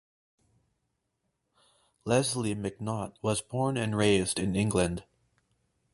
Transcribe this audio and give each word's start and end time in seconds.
Lesley 2.05 2.55
McNaught 2.55 3.13
was 3.21 3.41
born 3.43 3.77
and 3.77 3.95
raised 3.95 4.39
in 4.39 4.55
England. 4.55 5.03